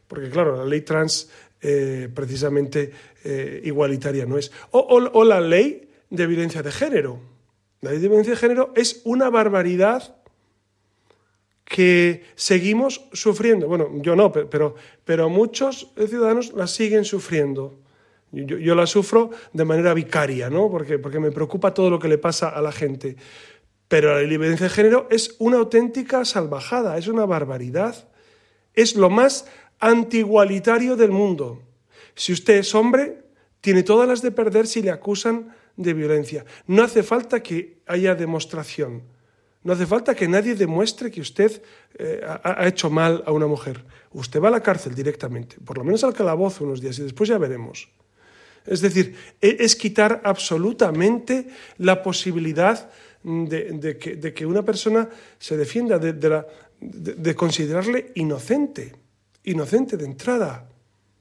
[0.08, 1.30] porque claro, la ley trans
[1.67, 2.91] eh, precisamente
[3.23, 4.51] eh, igualitaria no es.
[4.69, 7.19] O, la ley de violencia de género.
[7.82, 10.15] La ley de violencia de género es una barbaridad
[11.63, 13.67] que seguimos sufriendo.
[13.67, 17.80] Bueno, yo no, pero, pero muchos ciudadanos la siguen sufriendo.
[18.32, 20.69] Yo, la sufro de manera vicaria, ¿no?
[20.69, 23.15] Porque, porque me preocupa todo lo que le pasa a la gente.
[23.88, 28.08] Pero la libertad de género es una auténtica salvajada, es una barbaridad.
[28.75, 29.47] Es lo más
[29.80, 31.62] antigualitario del mundo.
[32.16, 33.24] Si usted es hombre,
[33.62, 36.46] tiene todas las de perder si le acusan de violencia.
[36.68, 39.04] No hace falta que haya demostración.
[39.64, 41.62] No hace falta que nadie demuestre que usted
[41.98, 43.84] eh, ha, hecho mal a una mujer.
[44.14, 47.28] Usted va a la cárcel directamente, por lo menos al calabozo unos días y después
[47.28, 47.90] ya veremos.
[48.66, 51.48] Es decir, e, es quitar absolutamente
[51.80, 52.92] la posibilidad
[53.24, 55.10] de, que, una persona
[55.40, 58.94] se defienda, de, considerarle inocente,
[59.46, 60.70] inocente de entrada.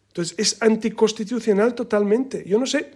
[0.08, 2.44] Entonces es anticonstitucional totalmente.
[2.46, 2.92] Yo no sé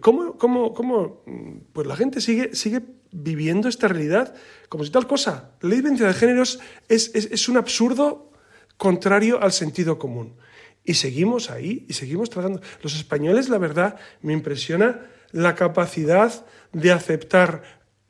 [0.00, 1.24] cómo, cómo, cómo
[1.72, 4.34] pues la gente sigue, sigue viviendo esta realidad
[4.68, 5.52] como si tal cosa.
[5.60, 8.30] La ley de identidad de géneros es, es, es un absurdo
[8.76, 10.36] contrario al sentido común.
[10.84, 12.60] Y seguimos ahí, y seguimos tratando.
[12.82, 15.00] Los españoles, la verdad, me impresiona
[15.32, 17.62] la capacidad de aceptar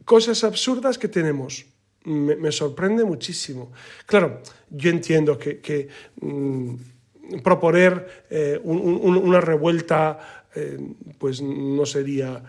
[0.04, 1.66] cosas absurdas que tenemos.
[2.04, 3.72] Me, sorprende muchísimo.
[4.06, 5.88] Claro, yo entiendo que,
[6.20, 6.74] mm,
[7.42, 10.78] proponer eh, una revuelta eh,
[11.18, 12.42] pues no sería,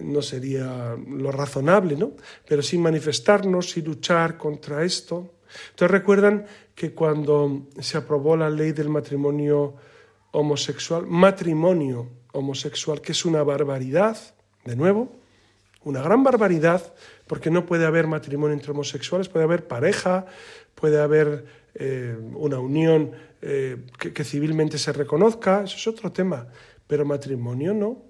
[0.00, 2.12] no sería lo razonable, ¿no?
[2.46, 5.34] Pero sí manifestarnos y luchar contra esto.
[5.70, 9.74] Entonces recuerdan que cuando se aprobó la ley del matrimonio
[10.30, 14.16] homosexual, matrimonio homosexual, que es una barbaridad,
[14.64, 15.12] de nuevo,
[15.84, 16.94] una gran barbaridad,
[17.26, 20.26] porque no puede haber matrimonio entre homosexuales, puede haber pareja,
[20.74, 26.46] puede haber eh, una unión eh, que, civilmente se reconozca, eso es otro tema,
[26.86, 28.02] pero matrimonio no,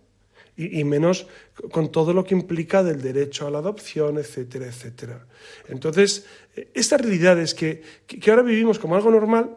[0.55, 1.27] y, menos
[1.71, 5.27] con todo lo que implica del derecho a la adopción, etcétera, etcétera.
[5.69, 6.27] Entonces,
[6.75, 9.57] estas realidades que, que ahora vivimos como algo normal,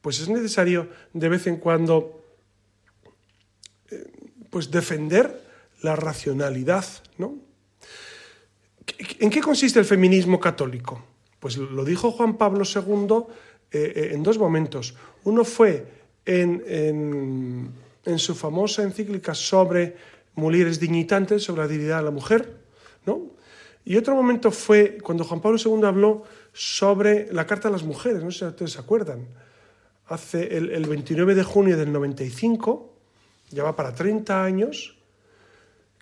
[0.00, 2.24] pues es necesario de vez en cuando
[3.90, 4.04] eh,
[4.50, 5.49] pues defender
[5.82, 6.84] la racionalidad,
[7.18, 7.38] ¿no?
[9.18, 11.04] ¿En qué consiste el feminismo católico?
[11.38, 13.34] Pues lo dijo Juan Pablo II
[13.72, 14.94] eh, eh, en dos momentos.
[15.24, 15.86] Uno fue
[16.26, 17.72] en,
[18.16, 19.96] su famosa encíclica sobre
[20.34, 22.56] mujeres dignitantes, sobre la dignidad de la mujer,
[23.06, 23.30] ¿no?
[23.84, 28.22] Y otro momento fue cuando Juan Pablo II habló sobre la Carta a las Mujeres,
[28.22, 29.26] no sé si ustedes se acuerdan.
[30.06, 32.92] Hace el, el 29 de junio del 95,
[33.50, 34.99] ya va para 30 años,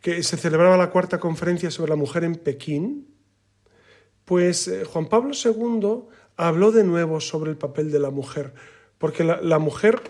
[0.00, 3.08] que se celebraba la cuarta conferencia sobre la mujer en Pekín,
[4.24, 8.54] pues eh, Juan Pablo II habló de nuevo sobre el papel de la mujer,
[8.98, 10.00] porque la, mujer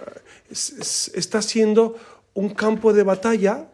[0.50, 1.96] está siendo
[2.34, 3.70] un campo de batalla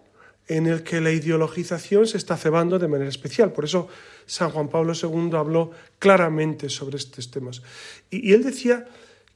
[0.46, 3.52] en el que la ideologización se está cebando de manera especial.
[3.52, 3.88] Por eso
[4.26, 7.62] San Juan Pablo II habló claramente sobre estos temas.
[8.10, 8.86] y él decía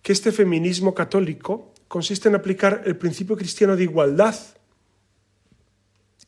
[0.02, 4.36] que este feminismo católico consiste en aplicar el principio cristiano de igualdad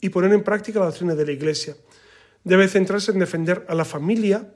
[0.00, 1.76] y poner en práctica la doctrina de la Iglesia.
[2.44, 4.52] Debe centrarse en defender a la familia.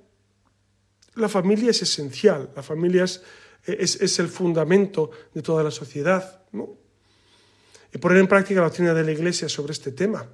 [1.16, 3.22] La familia es esencial, la familia es,
[3.66, 6.42] es, el fundamento de toda la sociedad.
[7.92, 10.26] Y poner en práctica la doctrina de la Iglesia sobre este tema.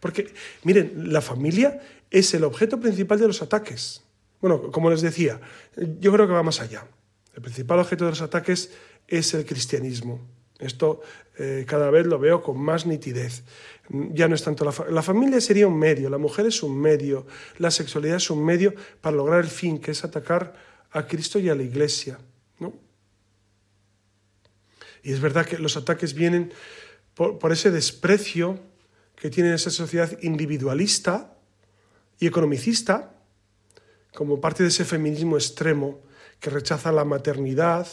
[0.00, 0.32] Porque,
[0.64, 4.02] miren, la familia es el objeto principal de los ataques.
[4.40, 5.40] Bueno, como les decía,
[6.00, 6.86] yo creo que va más allá.
[7.34, 8.70] El principal objeto de los ataques
[9.08, 10.20] es el cristianismo.
[10.58, 11.00] Esto
[11.38, 13.42] eh, cada vez lo veo con más nitidez.
[13.88, 17.26] Ya no es tanto la, la familia sería un medio, la mujer es un medio,
[17.58, 20.54] la sexualidad es un medio para lograr el fin, que es atacar
[20.90, 22.18] a Cristo y a la Iglesia.
[22.58, 22.72] ¿no?
[25.02, 26.52] Y es verdad que los ataques vienen
[27.14, 28.58] por, por ese desprecio
[29.16, 31.36] que tiene esa sociedad individualista
[32.18, 33.12] y economicista,
[34.14, 36.00] como parte de ese feminismo extremo
[36.40, 37.88] que rechaza la maternidad,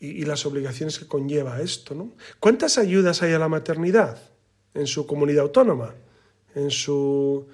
[0.00, 1.94] y, las obligaciones que conlleva esto.
[1.94, 2.12] ¿no?
[2.40, 4.20] ¿Cuántas ayudas hay a la maternidad
[4.74, 5.94] en su comunidad autónoma?
[6.54, 7.46] En su...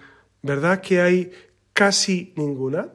[0.42, 1.32] ¿Verdad que hay
[1.72, 2.88] casi ninguna?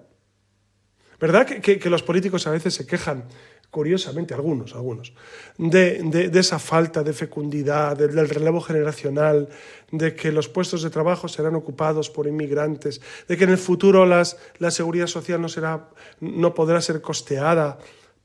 [1.20, 3.26] ¿Verdad que, que, los políticos a veces se quejan,
[3.72, 5.14] curiosamente, algunos, algunos,
[5.58, 9.50] de, de, esa falta de fecundidad, del relevo generacional,
[9.92, 14.06] de que los puestos de trabajo serán ocupados por inmigrantes, de que en el futuro
[14.06, 15.90] las, la seguridad social no, será,
[16.22, 17.80] no podrá ser costeada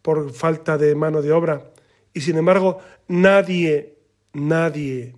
[0.04, 1.72] por falta de mano de obra.
[2.12, 2.78] Y sin embargo,
[3.08, 3.96] nadie,
[4.34, 5.16] nadie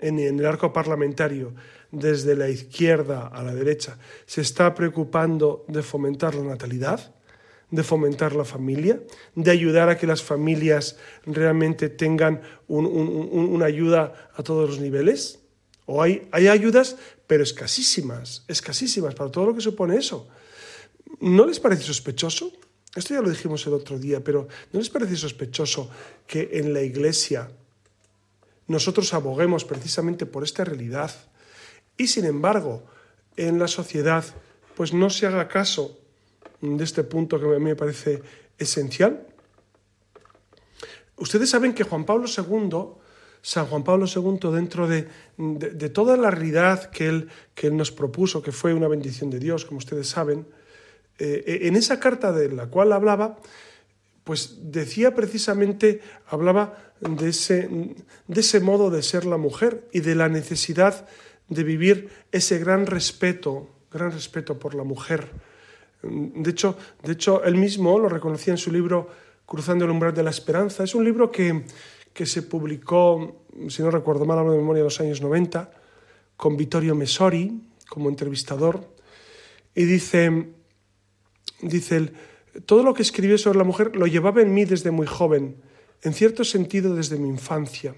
[0.00, 1.54] en, el arco parlamentario,
[1.92, 3.96] desde la izquierda a la derecha,
[4.26, 7.14] se está preocupando de fomentar la natalidad,
[7.70, 9.00] de fomentar la familia,
[9.36, 15.44] de ayudar a que las familias realmente tengan una ayuda a todos los niveles.
[15.86, 16.96] O hay, hay ayudas,
[17.28, 20.28] pero escasísimas, escasísimas para todo lo que supone eso.
[21.20, 22.50] ¿No les parece sospechoso?
[22.94, 25.90] Esto ya lo dijimos el otro día, pero ¿no les parece sospechoso
[26.26, 27.50] que en la Iglesia
[28.66, 31.10] nosotros aboguemos precisamente por esta realidad
[31.96, 32.84] y sin embargo
[33.36, 34.24] en la sociedad
[34.76, 35.98] pues no se haga caso
[36.60, 38.22] de este punto que a mí me parece
[38.58, 39.26] esencial?
[41.16, 42.70] Ustedes saben que Juan Pablo II,
[43.42, 47.90] San Juan Pablo II, dentro de, de, toda la realidad que él, que él nos
[47.90, 50.46] propuso, que fue una bendición de Dios, como ustedes saben,
[51.18, 53.38] eh, en esa carta de la cual hablaba,
[54.24, 57.68] pues decía precisamente, hablaba de ese,
[58.28, 61.06] de ese modo de ser la mujer y de la necesidad
[61.48, 65.30] de vivir ese gran respeto, gran respeto por la mujer.
[66.02, 69.08] De hecho, de hecho él mismo lo reconocía en su libro
[69.44, 70.84] Cruzando el umbral de la esperanza.
[70.84, 71.64] Es un libro que,
[72.14, 75.70] que se publicó, si no recuerdo mal, hablo de memoria, en los años 90,
[76.36, 78.88] con Vittorio Messori como entrevistador.
[79.74, 80.54] Y dice,
[81.62, 82.12] dice él,
[82.66, 85.56] todo lo que escribió sobre la mujer lo llevaba en mí desde muy joven,
[86.02, 87.94] en cierto sentido desde mi infancia.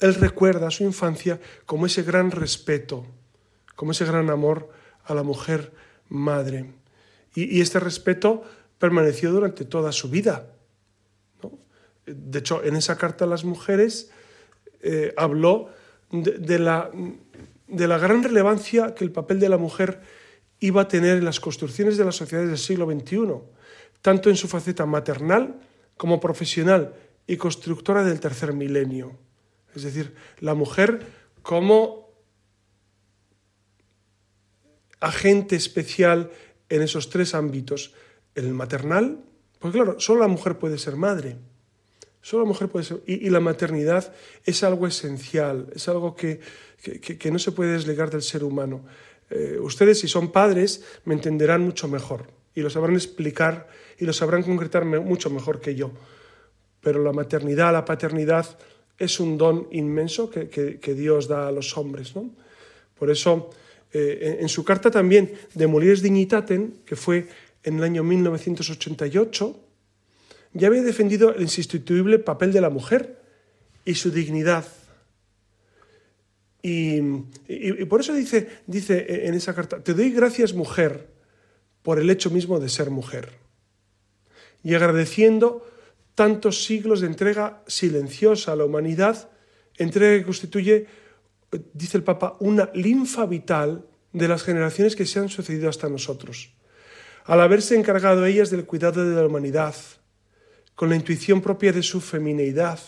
[0.00, 3.06] él recuerda su infancia como ese gran respeto,
[3.74, 4.70] como ese gran amor
[5.04, 5.72] a la mujer
[6.08, 6.72] madre.
[7.34, 8.42] Y, este respeto
[8.78, 10.52] permaneció durante toda su vida.
[12.06, 14.10] De hecho, en esa carta a las mujeres
[14.80, 15.70] eh, habló
[16.10, 16.90] de, la,
[17.68, 20.00] de la gran relevancia que el papel de la mujer
[20.60, 23.34] iba a tener en las construcciones de las sociedades del siglo XXI,
[24.02, 25.60] tanto en su faceta maternal
[25.96, 26.94] como profesional
[27.26, 29.18] y constructora del tercer milenio.
[29.74, 31.00] Es decir, la mujer
[31.42, 32.06] como
[35.00, 36.30] agente especial
[36.68, 37.94] en esos tres ámbitos.
[38.34, 39.24] El maternal,
[39.58, 41.36] pues claro, solo la mujer puede ser madre.
[42.22, 43.02] Solo la mujer puede ser.
[43.06, 44.12] Y, la maternidad
[44.44, 46.40] es algo esencial, es algo que,
[46.82, 48.84] que, no se puede desligar del ser humano.
[49.30, 53.68] Eh, ustedes, si son padres, me entenderán mucho mejor y lo sabrán explicar
[53.98, 55.92] y lo sabrán concretar mucho mejor que yo
[56.86, 58.46] pero la maternidad, la paternidad
[58.96, 62.14] es un don inmenso que, Dios da a los hombres.
[62.14, 62.30] ¿no?
[62.96, 63.50] Por eso,
[63.92, 67.26] eh, en, su carta también de Mulieres Dignitatem, que fue
[67.64, 69.60] en el año 1988,
[70.52, 73.18] ya había defendido el insustituible papel de la mujer
[73.84, 74.64] y su dignidad.
[76.68, 77.00] Y,
[77.84, 81.06] por eso dice, dice en esa carta, te doy gracias mujer
[81.82, 83.30] por el hecho mismo de ser mujer.
[84.64, 85.64] Y agradeciendo
[86.16, 89.30] tantos siglos de entrega silenciosa a la humanidad,
[89.76, 90.86] entrega que constituye,
[91.72, 96.50] dice el Papa, una linfa vital de las generaciones que se han sucedido hasta nosotros.
[97.26, 99.76] Al haberse encargado ellas del cuidado de la humanidad,
[100.74, 102.80] con la intuición propia de su femineidad,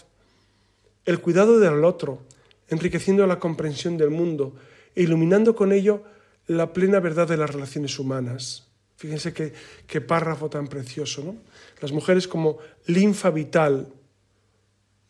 [1.04, 2.26] el cuidado del otro,
[2.68, 4.56] enriqueciendo la comprensión del mundo
[4.94, 6.04] e iluminando con ello
[6.46, 8.68] la plena verdad de las relaciones humanas.
[8.96, 11.36] Fíjense qué, párrafo tan precioso, ¿no?
[11.80, 13.92] Las mujeres como linfa vital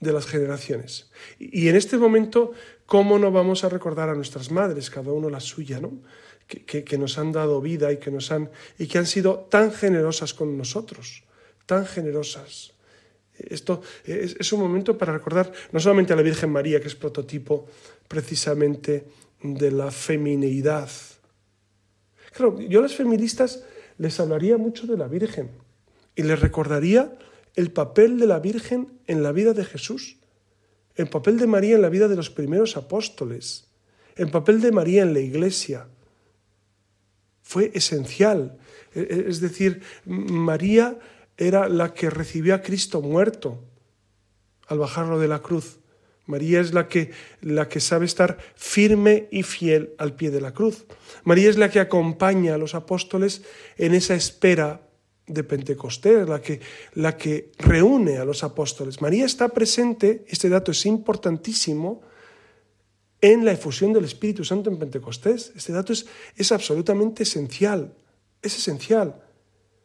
[0.01, 1.11] de las generaciones.
[1.39, 2.53] Y en este momento,
[2.87, 6.03] ¿cómo no vamos a recordar a nuestras madres, cada uno la suya, ¿no?
[6.47, 9.71] que, que, nos han dado vida y que, nos han, y que han sido tan
[9.71, 11.25] generosas con nosotros,
[11.67, 12.73] tan generosas?
[13.39, 17.66] Esto es, un momento para recordar no solamente a la Virgen María, que es prototipo
[18.09, 19.07] precisamente
[19.43, 20.91] de la femineidad.
[22.32, 23.64] Claro, yo a las feministas
[23.99, 25.51] les hablaría mucho de la Virgen
[26.16, 27.16] y les recordaría
[27.55, 30.18] el papel de la Virgen en la vida de Jesús,
[30.97, 33.68] el papel de María en la vida de los primeros apóstoles,
[34.16, 35.86] el papel de María en la Iglesia.
[37.43, 38.59] Fue esencial.
[38.95, 40.99] E, e, es decir, María
[41.39, 43.64] era la que recibió a Cristo muerto
[44.66, 45.78] al bajarlo de la cruz.
[46.26, 50.53] María es la que, la que sabe estar firme y fiel al pie de la
[50.53, 50.84] cruz.
[51.24, 53.43] María es la que acompaña a los apóstoles
[53.78, 54.82] en esa espera
[55.26, 56.61] de Pentecostés, la que,
[56.95, 59.01] la que reúne a los apóstoles.
[59.01, 62.03] María está presente, este dato es importantísimo,
[63.20, 65.53] en la efusión del Espíritu Santo en Pentecostés.
[65.57, 67.95] Este dato es, es absolutamente esencial,
[68.43, 69.28] es esencial.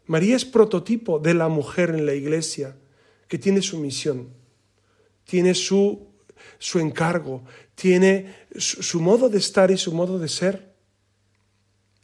[0.05, 2.75] María es prototipo de la mujer en la iglesia,
[3.27, 4.29] que tiene su misión,
[5.25, 6.13] tiene su
[6.59, 7.43] su encargo,
[7.75, 10.73] tiene su, modo de estar y su modo de ser.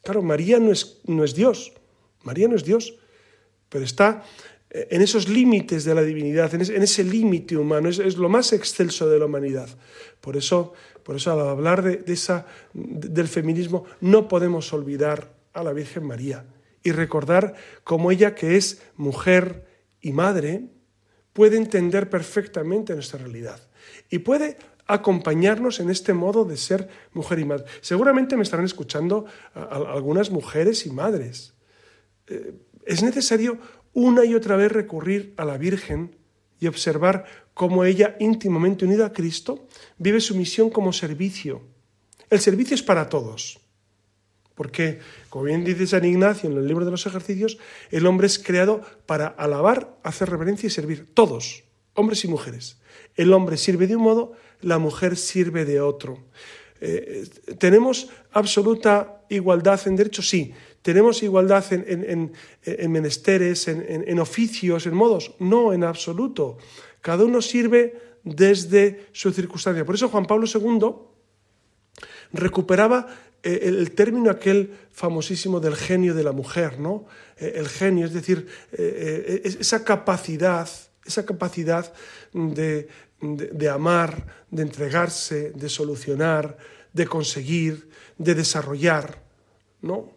[0.03, 1.73] Claro, María no es, no es Dios,
[2.23, 2.95] María no es Dios,
[3.69, 4.23] pero está
[4.69, 9.09] eh, en esos límites de la divinidad, en ese, límite humano, es, lo más excelso
[9.09, 9.69] de la humanidad.
[10.21, 10.73] Por eso,
[11.03, 16.45] por eso al hablar de, esa, del feminismo, no podemos olvidar a la Virgen María
[16.83, 19.67] y recordar cómo ella, que es mujer
[20.01, 20.69] y madre,
[21.33, 23.59] puede entender perfectamente nuestra realidad
[24.09, 24.57] y puede
[24.87, 27.65] acompañarnos en este modo de ser mujer y madre.
[27.81, 31.53] Seguramente me estarán escuchando algunas mujeres y madres.
[32.27, 32.55] Eh,
[32.85, 33.59] es necesario
[33.93, 36.15] una y otra vez recurrir a la Virgen
[36.59, 39.67] y observar cómo ella, íntimamente unida a Cristo,
[39.97, 41.61] vive su misión como servicio.
[42.29, 43.59] El servicio es para todos,
[44.55, 44.99] Porque,
[45.29, 47.57] como bien dice San Ignacio en el libro de los ejercicios,
[47.91, 51.07] el hombre es creado para alabar, hacer reverencia y servir.
[51.13, 51.63] Todos,
[51.93, 52.79] hombres y mujeres.
[53.15, 56.23] El hombre sirve de un modo, la mujer sirve de otro.
[56.81, 57.27] Eh,
[57.57, 60.29] ¿Tenemos absoluta igualdad en derechos?
[60.29, 60.53] Sí.
[60.81, 62.31] ¿Tenemos igualdad en,
[62.89, 65.35] menesteres, en oficios, en modos?
[65.39, 66.57] No, en absoluto.
[67.01, 69.85] Cada uno sirve desde su circunstancia.
[69.85, 71.09] Por eso Juan Pablo II
[72.31, 73.07] recuperaba
[73.43, 77.05] el término aquel famosísimo del genio de la mujer, ¿no?
[77.37, 80.69] Eh, el genio, es decir, eh, esa capacidad,
[81.05, 81.93] esa capacidad
[82.33, 82.89] de,
[83.69, 86.57] amar, de entregarse, de solucionar,
[86.93, 89.23] de conseguir, de desarrollar,
[89.81, 90.11] ¿no?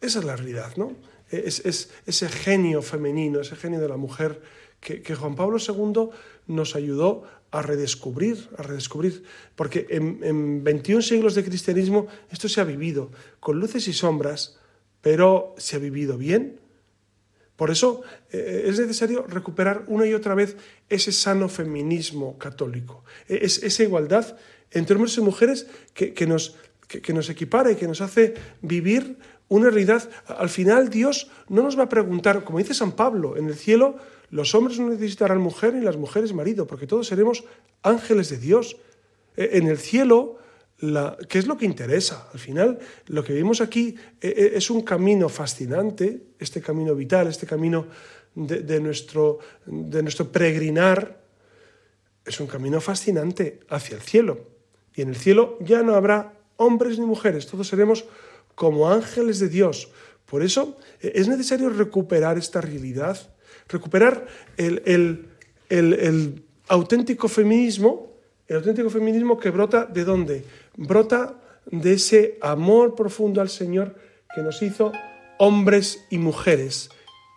[0.00, 0.96] Esa es la realidad, ¿no?
[1.30, 4.40] Es, ese genio femenino, ese genio de la mujer
[4.78, 6.10] que, que Juan Pablo II
[6.46, 7.24] nos ayudó
[7.54, 9.22] a redescubrir, a redescubrir,
[9.54, 14.58] porque en, 21 siglos de cristianismo esto se ha vivido, con luces y sombras,
[15.00, 16.58] pero se ha vivido bien.
[17.54, 18.02] Por eso
[18.32, 20.56] eh, es necesario recuperar una y otra vez
[20.88, 24.36] ese sano feminismo católico, e, es, esa igualdad
[24.72, 26.56] entre hombres y mujeres que, nos,
[26.88, 30.10] que nos equipara y que nos hace vivir una realidad.
[30.26, 33.96] Al final Dios no nos va a preguntar, como dice San Pablo, en el cielo
[34.30, 37.44] los hombres no necesitarán mujer ni las mujeres marido, porque todos seremos
[37.82, 38.76] ángeles de Dios.
[39.36, 40.38] E, en el cielo,
[41.28, 42.28] ¿qué es lo que interesa?
[42.32, 47.28] Al final, lo que vivimos aquí e, e, es un camino fascinante, este camino vital,
[47.28, 47.86] este camino
[48.34, 51.22] de, nuestro, de nuestro peregrinar,
[52.24, 54.48] es un camino fascinante hacia el cielo.
[54.94, 58.04] Y en el cielo ya no habrá hombres ni mujeres, todos seremos
[58.54, 59.90] como ángeles de Dios.
[60.24, 63.33] Por eso es necesario recuperar esta realidad
[63.68, 64.26] recuperar
[64.56, 65.28] el,
[66.68, 68.12] auténtico feminismo,
[68.46, 70.44] el auténtico feminismo que brota de dónde?
[70.76, 73.94] Brota de ese amor profundo al Señor
[74.34, 74.92] que nos hizo
[75.38, 76.90] hombres y mujeres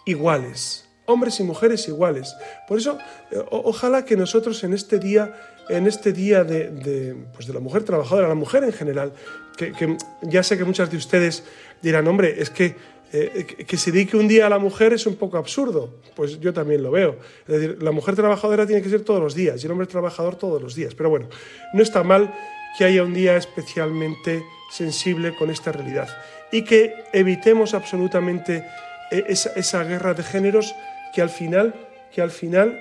[0.05, 0.86] iguales.
[1.05, 2.36] Hombres y mujeres iguales.
[2.68, 2.97] Por eso,
[3.32, 5.34] eh, ojalá que nosotros en este día,
[5.70, 9.14] en este día de, pues de la mujer trabajadora, la mujer en general,
[9.55, 11.43] que, que ya sé que muchas de ustedes
[11.82, 12.76] dirán, hombre, es que
[13.14, 15.95] eh, que se dedique un día a la mujer es un poco absurdo.
[16.16, 17.18] Pues yo también lo veo.
[17.47, 20.36] Es decir, la mujer trabajadora tiene que ser todos los días y el hombre trabajador
[20.36, 20.95] todos los días.
[20.95, 21.30] Pero bueno,
[21.74, 22.34] no está mal
[22.78, 26.10] que haya un día especialmente sensible con esta realidad
[26.51, 28.66] y que evitemos absolutamente
[29.12, 30.76] eh, esa, guerra de géneros
[31.14, 31.74] que al final,
[32.14, 32.80] que al final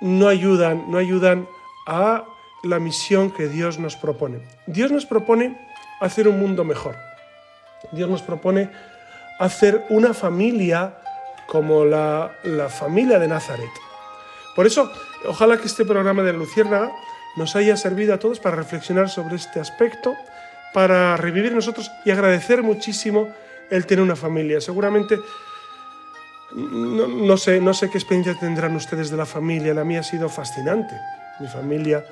[0.00, 1.46] no ayudan, no ayudan
[1.86, 2.24] a
[2.64, 4.40] la misión que Dios nos propone.
[4.66, 5.56] Dios nos propone
[6.00, 6.96] hacer un mundo mejor.
[7.92, 8.70] Dios nos propone
[9.38, 10.98] hacer una familia
[11.46, 12.32] como la,
[12.68, 13.70] familia de Nazaret.
[14.54, 14.90] Por eso,
[15.26, 16.92] ojalá que este programa de Luciérnaga
[17.36, 20.14] nos haya servido a todos para reflexionar sobre este aspecto,
[20.72, 23.28] para revivir nosotros y agradecer muchísimo
[23.70, 24.60] el tener una familia.
[24.60, 25.18] Seguramente,
[26.54, 30.28] no, sé, no sé qué experiencia tendrán ustedes de la familia, la mía ha sido
[30.28, 30.94] fascinante.
[31.38, 32.04] Mi familia,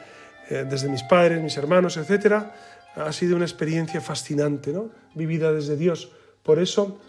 [0.50, 2.54] eh, desde mis padres, mis hermanos, etcétera,
[2.94, 4.90] ha sido una experiencia fascinante, ¿no?
[5.14, 6.10] Vivida desde Dios.
[6.42, 7.00] Por eso,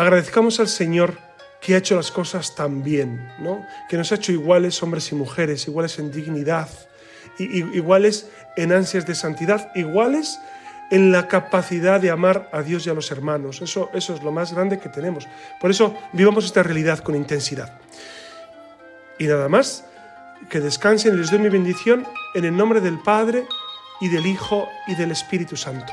[0.00, 1.18] agradezcamos al Señor
[1.60, 3.66] que ha hecho las cosas tan bien, ¿no?
[3.88, 6.68] que nos ha hecho iguales hombres y mujeres, iguales en dignidad,
[7.38, 10.40] iguales en ansias de santidad, iguales
[10.90, 13.60] en la capacidad de amar a Dios y a los hermanos.
[13.60, 15.28] Eso, eso es lo más grande que tenemos.
[15.60, 17.78] Por eso vivamos esta realidad con intensidad.
[19.18, 19.84] Y nada más,
[20.48, 23.44] que descansen y les doy mi bendición en el nombre del Padre
[24.00, 25.92] y del Hijo y del Espíritu Santo.